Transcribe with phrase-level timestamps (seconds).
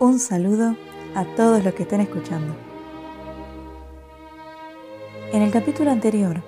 [0.00, 0.76] Un saludo
[1.16, 2.54] a todos los que estén escuchando.
[5.32, 6.40] En el capítulo anterior,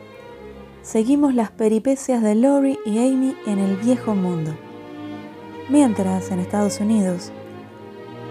[0.82, 4.56] seguimos las peripecias de Lori y Amy en el viejo mundo.
[5.68, 7.32] Mientras, en Estados Unidos,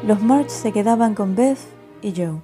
[0.08, 1.60] los March se quedaban con Beth
[2.02, 2.42] y Joe.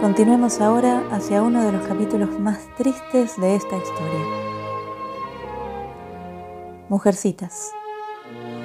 [0.00, 4.26] Continuemos ahora hacia uno de los capítulos más tristes de esta historia.
[6.88, 7.72] Mujercitas,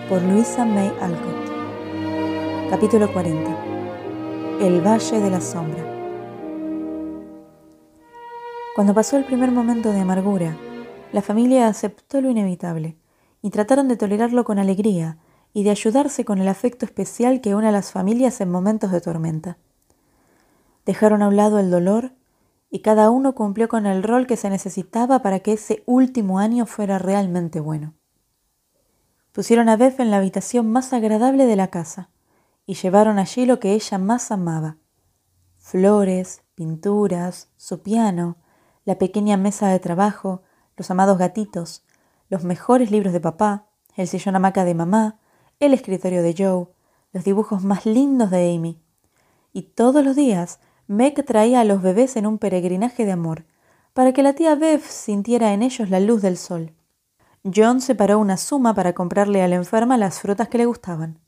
[0.08, 2.70] por Luisa May Alcott.
[2.70, 3.58] Capítulo 40.
[4.62, 5.84] El Valle de la Sombra.
[8.74, 10.56] Cuando pasó el primer momento de amargura,
[11.12, 12.96] la familia aceptó lo inevitable
[13.42, 15.18] y trataron de tolerarlo con alegría
[15.54, 19.02] y de ayudarse con el afecto especial que une a las familias en momentos de
[19.02, 19.58] tormenta.
[20.86, 22.14] Dejaron a un lado el dolor
[22.70, 26.66] y cada uno cumplió con el rol que se necesitaba para que ese último año
[26.66, 27.97] fuera realmente bueno.
[29.38, 32.10] Pusieron a Beth en la habitación más agradable de la casa
[32.66, 34.78] y llevaron allí lo que ella más amaba.
[35.58, 38.38] Flores, pinturas, su piano,
[38.84, 40.42] la pequeña mesa de trabajo,
[40.76, 41.86] los amados gatitos,
[42.30, 45.20] los mejores libros de papá, el sillón hamaca de mamá,
[45.60, 46.70] el escritorio de Joe,
[47.14, 48.82] los dibujos más lindos de Amy.
[49.54, 53.46] Y todos los días Meg traía a los bebés en un peregrinaje de amor,
[53.94, 56.74] para que la tía Bev sintiera en ellos la luz del sol.
[57.54, 61.20] John separó una suma para comprarle a la enferma las frutas que le gustaban.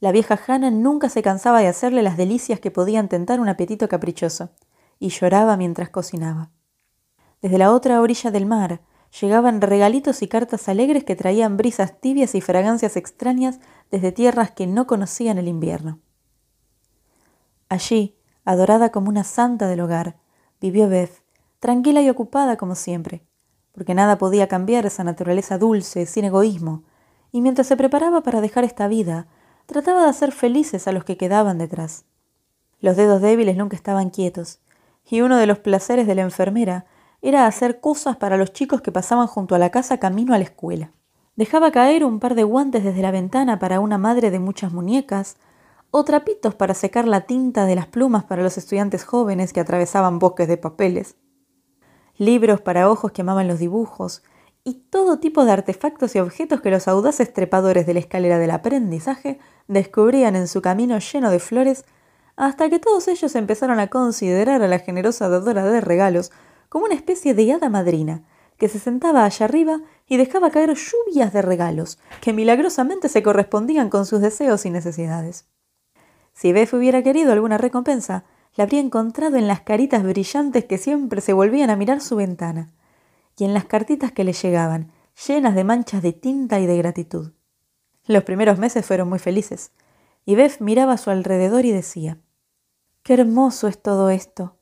[0.00, 3.88] La vieja Hannah nunca se cansaba de hacerle las delicias que podían tentar un apetito
[3.88, 4.50] caprichoso,
[4.98, 6.50] y lloraba mientras cocinaba.
[7.40, 8.80] Desde la otra orilla del mar
[9.20, 13.60] llegaban regalitos y cartas alegres que traían brisas tibias y fragancias extrañas
[13.90, 16.00] desde tierras que no conocían el invierno.
[17.68, 20.16] Allí, adorada como una santa del hogar,
[20.60, 21.22] vivió Beth,
[21.60, 23.24] tranquila y ocupada como siempre,
[23.74, 26.84] porque nada podía cambiar esa naturaleza dulce, sin egoísmo,
[27.32, 29.26] y mientras se preparaba para dejar esta vida,
[29.66, 32.04] trataba de hacer felices a los que quedaban detrás.
[32.80, 34.60] Los dedos débiles nunca estaban quietos,
[35.04, 36.86] y uno de los placeres de la enfermera
[37.20, 40.44] era hacer cosas para los chicos que pasaban junto a la casa camino a la
[40.44, 40.92] escuela.
[41.36, 45.36] Dejaba caer un par de guantes desde la ventana para una madre de muchas muñecas,
[45.90, 50.18] o trapitos para secar la tinta de las plumas para los estudiantes jóvenes que atravesaban
[50.18, 51.16] bosques de papeles,
[52.16, 54.22] libros para ojos que amaban los dibujos,
[54.64, 58.50] y todo tipo de artefactos y objetos que los audaces trepadores de la escalera del
[58.50, 59.38] aprendizaje
[59.68, 61.84] descubrían en su camino lleno de flores,
[62.36, 66.32] hasta que todos ellos empezaron a considerar a la generosa dadora de regalos
[66.68, 68.24] como una especie de hada madrina,
[68.56, 73.90] que se sentaba allá arriba y dejaba caer lluvias de regalos, que milagrosamente se correspondían
[73.90, 75.46] con sus deseos y necesidades.
[76.32, 78.24] Si Beth hubiera querido alguna recompensa,
[78.56, 82.70] la habría encontrado en las caritas brillantes que siempre se volvían a mirar su ventana,
[83.36, 84.92] y en las cartitas que le llegaban,
[85.26, 87.32] llenas de manchas de tinta y de gratitud.
[88.06, 89.72] Los primeros meses fueron muy felices,
[90.24, 92.18] y Beth miraba a su alrededor y decía,
[93.02, 94.56] Qué hermoso es todo esto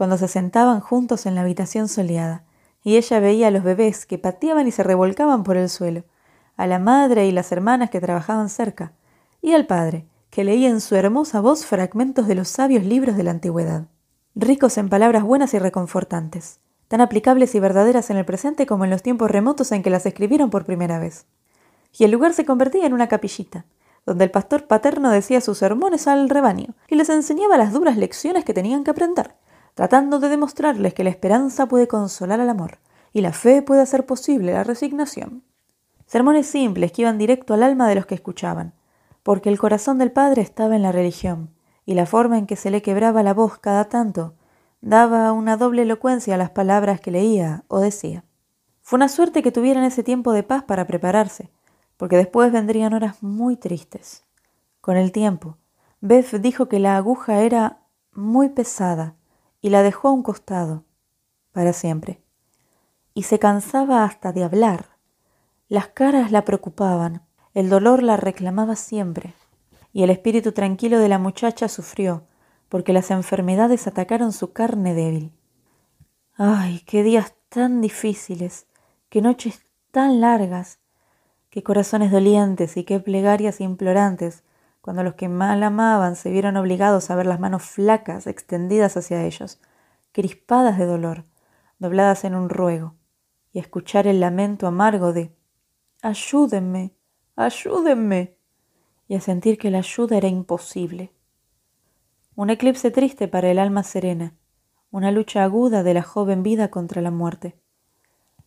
[0.00, 2.42] cuando se sentaban juntos en la habitación soleada,
[2.82, 6.04] y ella veía a los bebés que pateaban y se revolcaban por el suelo,
[6.56, 8.94] a la madre y las hermanas que trabajaban cerca,
[9.42, 13.24] y al padre, que leía en su hermosa voz fragmentos de los sabios libros de
[13.24, 13.86] la antigüedad,
[14.36, 18.90] ricos en palabras buenas y reconfortantes, tan aplicables y verdaderas en el presente como en
[18.90, 21.26] los tiempos remotos en que las escribieron por primera vez.
[21.98, 23.64] Y el lugar se convertía en una capillita,
[24.06, 28.44] donde el pastor paterno decía sus sermones al rebaño y les enseñaba las duras lecciones
[28.44, 29.34] que tenían que aprender,
[29.74, 32.78] tratando de demostrarles que la esperanza puede consolar al amor
[33.12, 35.42] y la fe puede hacer posible la resignación.
[36.06, 38.74] Sermones simples que iban directo al alma de los que escuchaban,
[39.22, 41.50] porque el corazón del Padre estaba en la religión,
[41.84, 44.34] y la forma en que se le quebraba la voz cada tanto
[44.80, 48.24] daba una doble elocuencia a las palabras que leía o decía.
[48.80, 51.50] Fue una suerte que tuvieran ese tiempo de paz para prepararse,
[51.96, 54.24] porque después vendrían horas muy tristes.
[54.80, 55.58] Con el tiempo,
[56.00, 57.80] Beth dijo que la aguja era
[58.12, 59.16] muy pesada
[59.60, 60.84] y la dejó a un costado,
[61.52, 62.22] para siempre.
[63.12, 64.96] Y se cansaba hasta de hablar.
[65.68, 67.22] Las caras la preocupaban,
[67.54, 69.34] el dolor la reclamaba siempre,
[69.92, 72.24] y el espíritu tranquilo de la muchacha sufrió,
[72.68, 75.32] porque las enfermedades atacaron su carne débil.
[76.36, 78.66] Ay, qué días tan difíciles,
[79.08, 80.78] qué noches tan largas,
[81.50, 84.44] qué corazones dolientes y qué plegarias implorantes
[84.80, 89.24] cuando los que mal amaban se vieron obligados a ver las manos flacas extendidas hacia
[89.24, 89.60] ellos,
[90.12, 91.24] crispadas de dolor,
[91.78, 92.94] dobladas en un ruego,
[93.52, 95.34] y escuchar el lamento amargo de
[96.02, 96.94] Ayúdenme,
[97.44, 98.36] ayúdenme,
[99.08, 101.12] y a sentir que la ayuda era imposible.
[102.36, 104.34] Un eclipse triste para el alma serena,
[104.90, 107.58] una lucha aguda de la joven vida contra la muerte.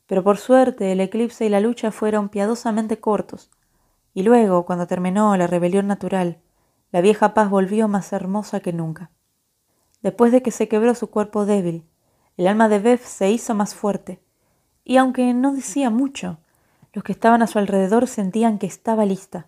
[0.05, 3.49] Pero por suerte el eclipse y la lucha fueron piadosamente cortos,
[4.15, 6.39] Y luego, cuando terminó la rebelión natural,
[6.91, 9.09] la vieja paz volvió más hermosa que nunca.
[10.03, 11.87] Después de que se quebró su cuerpo débil,
[12.37, 14.21] el alma de Beth se hizo más fuerte,
[14.83, 16.37] y aunque no decía mucho,
[16.93, 19.47] los que estaban a su alrededor sentían que estaba lista.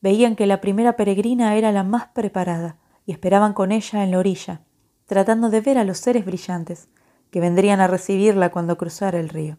[0.00, 2.76] Veían que la primera peregrina era la más preparada,
[3.06, 4.62] y esperaban con ella en la orilla,
[5.06, 6.88] tratando de ver a los seres brillantes
[7.30, 9.58] que vendrían a recibirla cuando cruzara el río.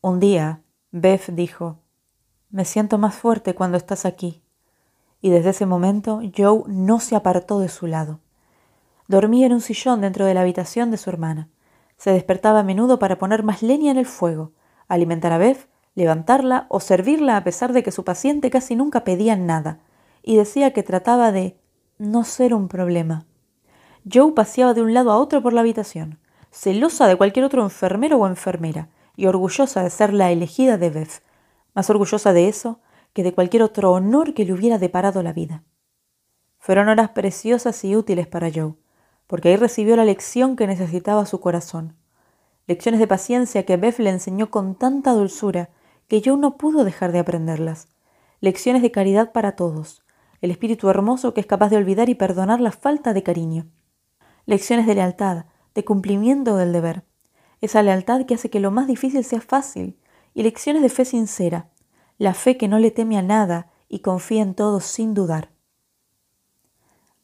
[0.00, 1.78] Un día, Beth dijo,
[2.50, 4.42] Me siento más fuerte cuando estás aquí.
[5.20, 8.20] Y desde ese momento Joe no se apartó de su lado.
[9.08, 11.48] Dormía en un sillón dentro de la habitación de su hermana.
[11.96, 14.52] Se despertaba a menudo para poner más leña en el fuego,
[14.86, 19.34] alimentar a Beth, levantarla o servirla a pesar de que su paciente casi nunca pedía
[19.34, 19.80] nada,
[20.22, 21.58] y decía que trataba de
[21.98, 23.26] no ser un problema.
[24.10, 26.20] Joe paseaba de un lado a otro por la habitación,
[26.52, 31.22] celosa de cualquier otro enfermero o enfermera, y orgullosa de ser la elegida de Beth,
[31.74, 32.80] más orgullosa de eso
[33.14, 35.64] que de cualquier otro honor que le hubiera deparado la vida.
[36.58, 38.74] Fueron horas preciosas y útiles para Joe,
[39.26, 41.96] porque ahí recibió la lección que necesitaba su corazón.
[42.66, 45.70] Lecciones de paciencia que Beth le enseñó con tanta dulzura
[46.08, 47.88] que Joe no pudo dejar de aprenderlas.
[48.40, 50.04] Lecciones de caridad para todos,
[50.40, 53.66] el espíritu hermoso que es capaz de olvidar y perdonar la falta de cariño.
[54.44, 57.04] Lecciones de lealtad, de cumplimiento del deber,
[57.60, 59.98] esa lealtad que hace que lo más difícil sea fácil,
[60.34, 61.70] y lecciones de fe sincera,
[62.18, 65.50] la fe que no le teme a nada y confía en todo sin dudar.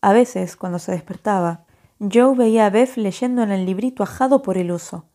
[0.01, 1.65] A veces, cuando se despertaba,
[2.01, 5.07] Joe veía a Beth leyendo en el librito ajado por el uso,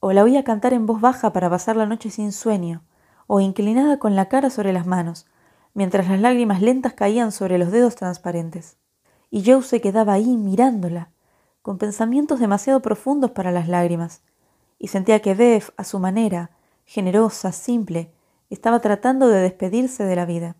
[0.00, 2.82] o la oía cantar en voz baja para pasar la noche sin sueño,
[3.26, 5.26] o inclinada con la cara sobre las manos,
[5.74, 8.76] mientras las lágrimas lentas caían sobre los dedos transparentes.
[9.30, 11.10] Y Joe se quedaba ahí mirándola,
[11.62, 14.22] con pensamientos demasiado profundos para las lágrimas,
[14.78, 16.50] y sentía que Bev, a su manera,
[16.84, 18.12] generosa, simple,
[18.50, 20.56] estaba tratando de despedirse de la vida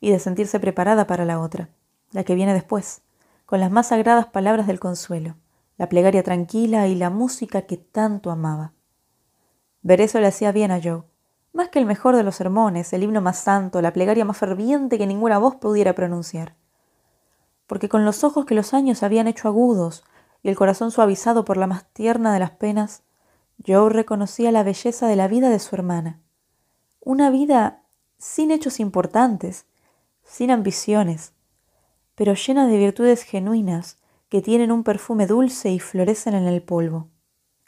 [0.00, 1.68] y de sentirse preparada para la otra,
[2.12, 3.02] la que viene después,
[3.46, 5.36] con las más sagradas palabras del consuelo,
[5.76, 8.72] la plegaria tranquila y la música que tanto amaba.
[9.82, 11.02] Ver eso le hacía bien a Joe,
[11.54, 14.98] más que el mejor de los sermones, el himno más santo, la plegaria más ferviente
[14.98, 16.56] que ninguna voz pudiera pronunciar.
[17.68, 20.04] Porque con los ojos que los años habían hecho agudos,
[20.42, 23.04] y el corazón suavizado por la más tierna de las penas,
[23.64, 26.20] Joe reconocía la belleza de la vida de su hermana.
[27.00, 27.82] Una vida
[28.18, 29.66] sin hechos importantes,
[30.24, 31.34] sin ambiciones,
[32.16, 33.98] pero llena de virtudes genuinas
[34.28, 37.08] que tienen un perfume dulce y florecen en el polvo.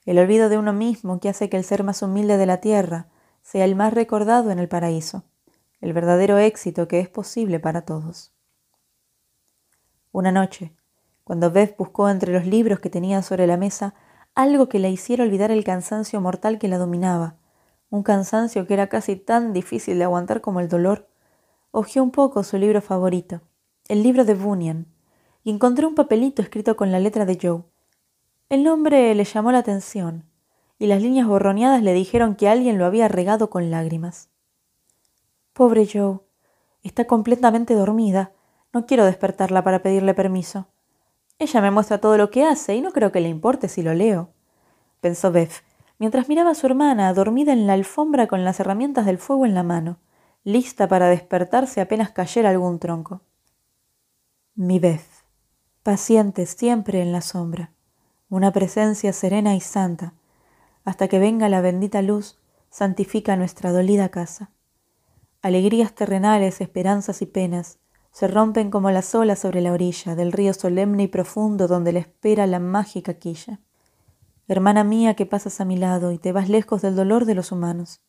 [0.05, 3.07] El olvido de uno mismo que hace que el ser más humilde de la tierra
[3.47, 5.23] sea el más recordado en el paraíso,
[5.81, 8.33] el verdadero éxito que es posible para todos.
[10.11, 10.75] Una noche,
[11.23, 13.95] cuando Beth buscó entre los libros que tenía sobre la mesa
[14.35, 17.37] algo que le hiciera olvidar el cansancio mortal que la dominaba,
[17.89, 21.07] un cansancio que era casi tan difícil de aguantar como el dolor,
[21.71, 23.43] hojeó un poco su libro favorito,
[23.87, 24.89] el libro de Bunyan,
[25.45, 27.63] y encontró un papelito escrito con la letra de Joe.
[28.49, 30.25] El nombre le llamó la atención,
[30.79, 34.29] y las líneas borroneadas le dijeron que alguien lo había regado con lágrimas.
[35.53, 36.21] Pobre Joe,
[36.83, 38.33] está completamente dormida.
[38.73, 40.69] No quiero despertarla para pedirle permiso.
[41.39, 43.95] Ella me muestra todo lo que hace y no creo que le importe si lo
[43.95, 44.31] leo,
[45.01, 45.63] pensó Beth,
[45.99, 49.55] mientras miraba a su hermana dormida en la alfombra con las herramientas del fuego en
[49.55, 49.99] la mano,
[50.45, 53.21] lista para despertarse apenas cayera algún tronco.
[54.55, 55.07] Mi Beth,
[55.83, 57.73] paciente siempre en la sombra,
[58.31, 60.15] una presencia serena y santa,
[60.87, 62.39] hasta que venga la bendita luz,
[62.71, 64.53] santifica nuestra dolida casa.
[65.43, 67.81] Alegrías terrenales, esperanzas y penas,
[68.13, 71.99] se rompen como las olas sobre la orilla del río solemne y profundo donde le
[71.99, 73.61] espera la mágica quilla.
[74.47, 77.51] Hermana mía que pasas a mi lado y te vas lejos del dolor de los
[77.51, 78.01] humanos.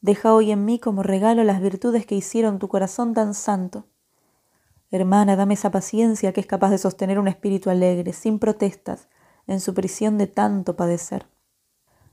[0.00, 3.86] Deja hoy en mí como regalo las virtudes que hicieron tu corazón tan santo.
[4.90, 9.08] Hermana, dame esa paciencia que es capaz de sostener un espíritu alegre, sin protestas,
[9.46, 11.26] en su prisión de tanto padecer.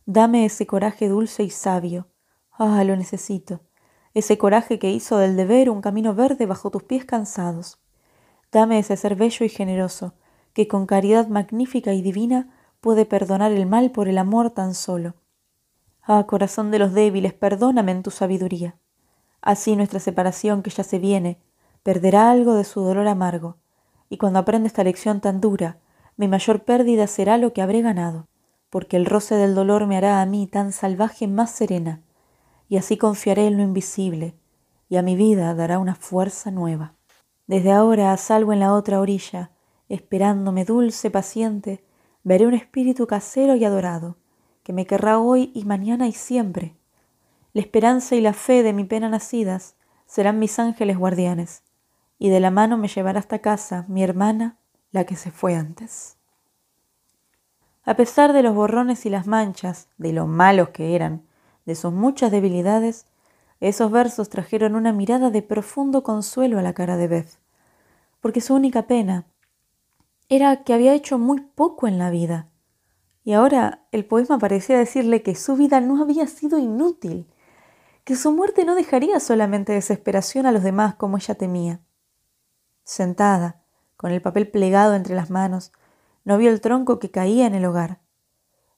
[0.06, 2.08] Dame ese coraje dulce y sabio.
[2.52, 3.62] Ah, lo necesito
[4.16, 7.80] ese coraje que hizo del deber un camino verde bajo tus pies cansados.
[8.50, 10.14] Dame ese ser bello y generoso,
[10.54, 15.16] que con caridad magnífica y divina puede perdonar el mal por el amor tan solo.
[16.02, 18.78] Ah, corazón de los débiles, perdóname en tu sabiduría.
[19.42, 21.38] Así nuestra separación que ya se viene
[21.84, 23.58] perderá algo de su dolor amargo,
[24.08, 25.80] y cuando aprenda esta lección tan dura,
[26.16, 28.30] mi mayor pérdida será lo que habré ganado,
[28.70, 32.02] porque el roce del dolor me hará a mí tan salvaje más serena,
[32.68, 34.36] y así confiaré en lo invisible,
[34.90, 36.94] y a mi vida dará una fuerza nueva.
[37.48, 39.52] Desde ahora, a salvo en la otra orilla,
[39.90, 41.84] esperándome dulce, paciente,
[42.24, 44.18] veré un espíritu casero y adorado,
[44.64, 46.76] que me querrá hoy y mañana y siempre.
[47.54, 49.76] La esperanza y la fe de mi pena nacidas
[50.08, 51.64] serán mis ángeles guardianes,
[52.18, 54.58] y de la mano me llevará hasta casa mi hermana,
[54.92, 56.15] la que se fue antes.
[57.86, 61.24] A pesar de los borrones y las manchas, de lo malos que eran,
[61.66, 63.06] de sus muchas debilidades,
[63.60, 67.40] esos versos trajeron una mirada de profundo consuelo a la cara de Beth,
[68.22, 69.28] porque su única pena
[70.30, 72.50] era que había hecho muy poco en la vida,
[73.24, 77.28] y ahora el poema parecía decirle que su vida no había sido inútil,
[78.04, 81.82] que su muerte no dejaría solamente desesperación a los demás como ella temía.
[82.84, 83.64] Sentada,
[83.98, 85.72] con el papel plegado entre las manos,
[86.26, 88.02] no vio el tronco que caía en el hogar.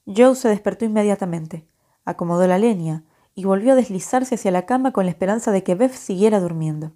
[0.05, 1.67] Joe se despertó inmediatamente,
[2.05, 5.73] acomodó la leña y volvió a deslizarse hacia la cama con la esperanza de que
[5.73, 6.91] Beth siguiera durmiendo.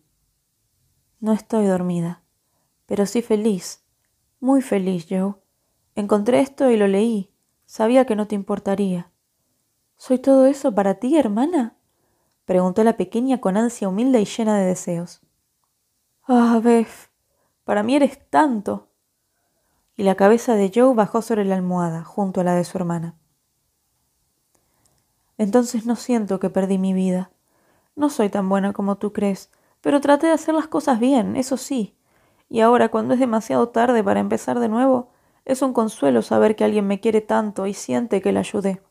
[1.19, 2.23] No estoy dormida,
[2.85, 3.83] pero sí feliz,
[4.39, 5.35] muy feliz, Joe.
[5.95, 7.31] Encontré esto y lo leí.
[7.65, 9.11] Sabía que no te importaría.
[9.97, 11.77] ¿Soy todo eso para ti, hermana?
[12.45, 15.21] preguntó la pequeña con ansia humilde y llena de deseos.
[16.27, 17.11] Ah, Beth,
[17.63, 18.90] para mí eres tanto.
[20.01, 23.13] Y la cabeza de Joe bajó sobre la almohada, junto a la de su hermana.
[25.37, 27.29] Entonces no siento que perdí mi vida.
[27.95, 31.55] No soy tan buena como tú crees, pero traté de hacer las cosas bien, eso
[31.55, 31.95] sí.
[32.49, 35.09] Y ahora, cuando es demasiado tarde para empezar de nuevo,
[35.45, 38.81] es un consuelo saber que alguien me quiere tanto y siente que le ayudé.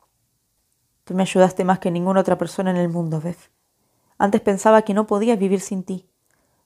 [1.02, 3.50] Tú me ayudaste más que ninguna otra persona en el mundo, Beth.
[4.17, 6.09] Antes pensaba que no podía vivir sin ti,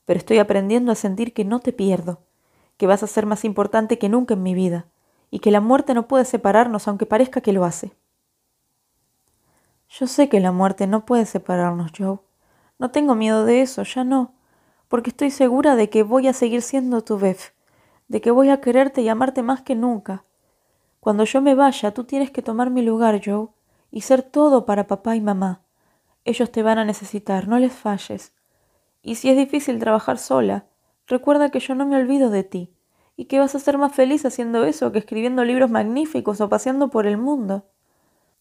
[0.05, 2.27] pero estoy aprendiendo a sentir que no te pierdo,
[2.77, 4.87] que vas a ser más importante que nunca en mi vida,
[5.31, 7.93] y que la muerte no puede separarnos aunque parezca que lo hace.
[9.89, 12.19] Yo sé que la muerte no puede separarnos, Joe.
[12.79, 14.35] No tengo miedo de eso, ya no,
[14.89, 17.55] porque estoy segura de que voy a seguir siendo tu Beth
[18.09, 20.25] de que voy a quererte y amarte más que nunca.
[21.01, 23.49] Cuando yo me vaya, tú tienes que tomar mi lugar, Joe,
[23.91, 25.63] y ser todo para papá y mamá.
[26.25, 28.33] Ellos te van a necesitar, no les falles.
[29.03, 30.67] Y si es difícil trabajar sola,
[31.07, 32.75] recuerda que yo no me olvido de ti,
[33.17, 36.91] y que vas a ser más feliz haciendo eso que escribiendo libros magníficos o paseando
[36.91, 37.67] por el mundo.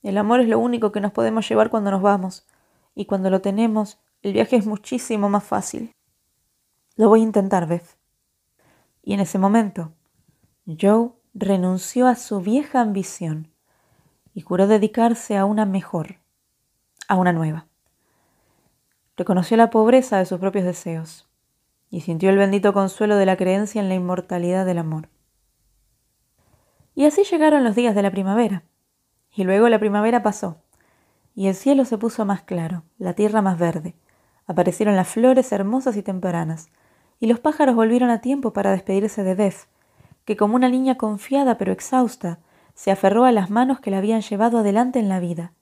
[0.02, 2.48] El amor es lo único que nos podemos llevar cuando nos vamos,
[2.96, 5.94] y cuando lo tenemos, el viaje es muchísimo más fácil.
[6.96, 7.98] Lo voy a intentar, Beth.
[9.04, 9.92] Y en ese momento,
[10.66, 13.52] Joe renunció a su vieja ambición
[14.34, 16.20] y juró dedicarse a una mejor,
[17.08, 17.68] a una nueva.
[19.18, 21.28] Reconoció la pobreza de sus propios deseos
[21.94, 25.10] y sintió el bendito consuelo de la creencia en la inmortalidad del amor.
[26.96, 28.64] Y así llegaron los días de la primavera,
[29.32, 30.58] y luego la primavera pasó,
[31.36, 33.94] y el cielo se puso más claro, la tierra más verde,
[34.48, 36.70] aparecieron las flores hermosas y tempranas,
[37.20, 39.68] y los pájaros volvieron a tiempo para despedirse de Beth,
[40.26, 42.40] que como una niña confiada pero exhausta,
[42.74, 45.54] se aferró a las manos que la habían llevado adelante en la vida,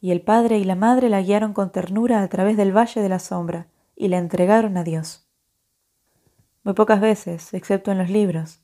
[0.00, 3.08] y el padre y la madre la guiaron con ternura a través del valle de
[3.08, 5.25] la sombra, y la entregaron a Dios.
[6.66, 8.60] Muy pocas veces, excepto en los libros,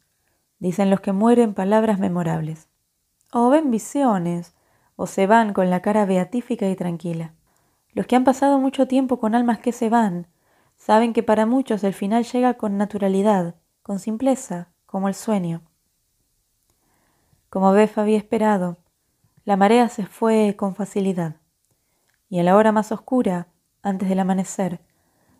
[0.58, 2.66] dicen los que mueren palabras memorables,
[3.32, 4.56] o ven visiones,
[4.96, 7.32] o se van con la cara beatífica y tranquila.
[7.92, 10.26] Los que han pasado mucho tiempo con almas que se van,
[10.76, 13.54] Saben que para muchos el final llega con naturalidad,
[13.84, 15.62] con simpleza, como el sueño.
[17.50, 18.78] Como Bef había esperado,
[19.44, 21.36] la marea se fue con facilidad,
[22.28, 23.46] y en la hora más oscura,
[23.80, 24.80] antes del amanecer,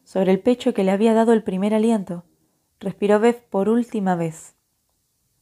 [0.05, 2.23] sobre el pecho que le había dado el primer aliento,
[2.83, 4.55] respiró Bef por última vez,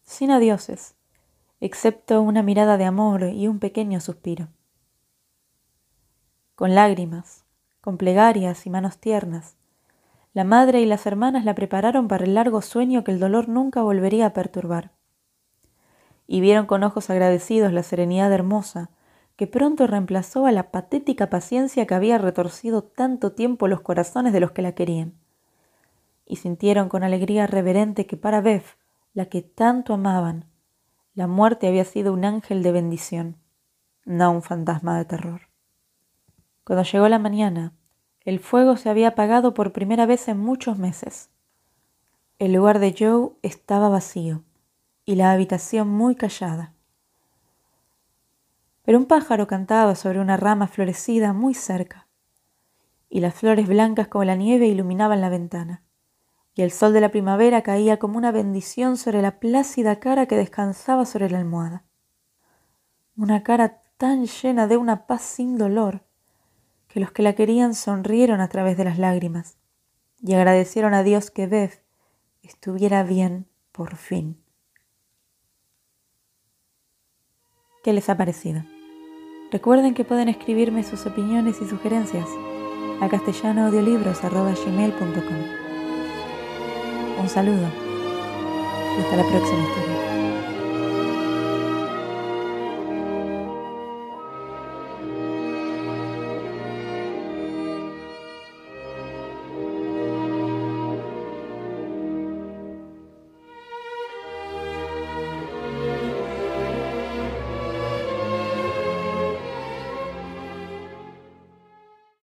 [0.02, 0.94] sin adioses,
[1.61, 4.49] excepto una mirada de amor y un pequeño suspiro.
[6.54, 7.44] Con lágrimas,
[7.80, 9.56] con plegarias y manos tiernas,
[10.35, 13.82] la madre y las hermanas la prepararon para el largo sueño que el dolor nunca
[13.82, 14.92] volvería a perturbar.
[16.26, 18.90] Y vieron con ojos agradecidos la serenidad hermosa,
[19.37, 24.40] que pronto reemplazó a la patética paciencia que había retorcido tanto tiempo los corazones de
[24.40, 25.19] los que la querían.
[26.30, 28.78] Y sintieron con alegría reverente que para Beth,
[29.14, 30.44] la que tanto amaban,
[31.12, 33.37] la muerte había sido un ángel de bendición,
[34.04, 35.40] no un fantasma de terror.
[36.62, 37.72] Cuando llegó la mañana,
[38.25, 41.30] el fuego se había apagado por primera vez en muchos meses.
[42.38, 44.44] El lugar de Joe estaba vacío
[45.04, 46.75] y la habitación muy callada.
[48.84, 52.06] Pero un pájaro cantaba sobre una rama florecida muy cerca,
[53.08, 55.82] y las flores blancas como la nieve iluminaban la ventana,
[56.60, 60.36] y el sol de la primavera caía como una bendición sobre la plácida cara que
[60.36, 61.84] descansaba sobre la almohada.
[63.16, 66.02] Una cara tan llena de una paz sin dolor,
[66.88, 69.56] que los que la querían sonrieron a través de las lágrimas
[70.22, 71.82] y agradecieron a Dios que Beth
[72.42, 74.36] estuviera bien por fin.
[77.82, 78.64] ¿Qué les ha parecido?
[79.50, 82.28] Recuerden que pueden escribirme sus opiniones y sugerencias
[83.00, 85.69] a castellanoaudiolibros.gmail.com
[87.30, 87.66] Un saludo
[88.99, 90.00] hasta la próxima.